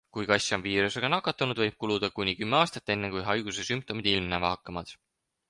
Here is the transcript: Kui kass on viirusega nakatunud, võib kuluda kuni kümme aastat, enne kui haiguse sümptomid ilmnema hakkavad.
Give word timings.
Kui 0.15 0.25
kass 0.29 0.45
on 0.55 0.61
viirusega 0.61 1.11
nakatunud, 1.13 1.61
võib 1.63 1.75
kuluda 1.83 2.09
kuni 2.15 2.33
kümme 2.39 2.57
aastat, 2.61 2.95
enne 2.95 3.13
kui 3.13 3.27
haiguse 3.29 3.67
sümptomid 3.69 4.11
ilmnema 4.15 4.53
hakkavad. 4.57 4.97